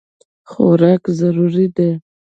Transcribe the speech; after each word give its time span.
خوراک 0.51 1.03
ضروري 1.19 1.65
دی. 1.75 1.89